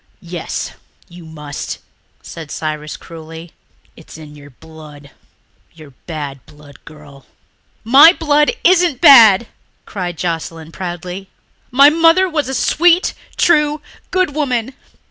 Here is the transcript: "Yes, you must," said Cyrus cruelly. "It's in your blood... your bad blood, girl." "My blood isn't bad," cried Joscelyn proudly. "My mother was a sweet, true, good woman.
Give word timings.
"Yes, 0.23 0.71
you 1.09 1.25
must," 1.27 1.77
said 2.23 2.49
Cyrus 2.49 2.97
cruelly. 2.97 3.51
"It's 3.95 4.17
in 4.17 4.35
your 4.35 4.49
blood... 4.49 5.11
your 5.75 5.91
bad 6.07 6.43
blood, 6.47 6.83
girl." 6.85 7.27
"My 7.83 8.11
blood 8.11 8.51
isn't 8.63 8.99
bad," 8.99 9.45
cried 9.85 10.17
Joscelyn 10.17 10.71
proudly. 10.71 11.29
"My 11.69 11.91
mother 11.91 12.27
was 12.27 12.49
a 12.49 12.55
sweet, 12.55 13.13
true, 13.37 13.79
good 14.09 14.33
woman. 14.33 14.73